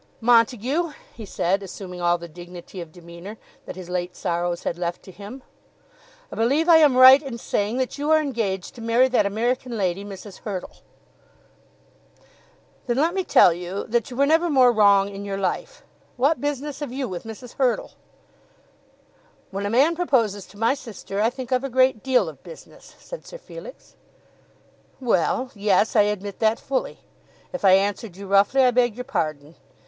"Montague," 0.19 0.93
he 1.13 1.27
said, 1.27 1.61
assuming 1.61 2.01
all 2.01 2.17
the 2.17 2.27
dignity 2.27 2.81
of 2.81 2.91
demeanour 2.91 3.37
that 3.67 3.75
his 3.75 3.87
late 3.87 4.15
sorrows 4.15 4.63
had 4.63 4.75
left 4.75 5.03
to 5.03 5.11
him, 5.11 5.43
"I 6.31 6.35
believe 6.35 6.67
I 6.67 6.77
am 6.77 6.97
right 6.97 7.21
in 7.21 7.37
saying 7.37 7.77
that 7.77 7.99
you 7.99 8.09
are 8.09 8.19
engaged 8.19 8.73
to 8.73 8.81
marry 8.81 9.07
that 9.09 9.27
American 9.27 9.77
lady, 9.77 10.03
Mrs. 10.03 10.39
Hurtle." 10.39 10.77
"Then 12.87 12.97
let 12.97 13.13
me 13.13 13.23
tell 13.23 13.53
you 13.53 13.85
that 13.89 14.09
you 14.09 14.17
were 14.17 14.25
never 14.25 14.49
more 14.49 14.71
wrong 14.71 15.07
in 15.07 15.23
your 15.23 15.37
life. 15.37 15.83
What 16.17 16.41
business 16.41 16.79
have 16.79 16.91
you 16.91 17.07
with 17.07 17.23
Mrs. 17.23 17.57
Hurtle?" 17.57 17.91
"When 19.51 19.67
a 19.67 19.69
man 19.69 19.95
proposes 19.95 20.47
to 20.47 20.57
my 20.57 20.73
sister, 20.73 21.21
I 21.21 21.29
think 21.29 21.51
I've 21.51 21.63
a 21.63 21.69
great 21.69 22.01
deal 22.01 22.27
of 22.27 22.41
business," 22.41 22.95
said 22.97 23.27
Sir 23.27 23.37
Felix. 23.37 23.95
"Well; 24.99 25.51
yes; 25.53 25.95
I 25.95 26.01
admit 26.09 26.39
that 26.39 26.59
fully. 26.59 27.01
If 27.53 27.63
I 27.63 27.73
answered 27.73 28.17
you 28.17 28.25
roughly, 28.25 28.63
I 28.63 28.71
beg 28.71 28.95
your 28.95 29.03
pardon. 29.03 29.53